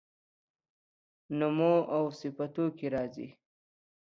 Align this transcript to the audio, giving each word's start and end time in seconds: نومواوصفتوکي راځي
نومواوصفتوکي 1.37 2.87
راځي 2.93 3.27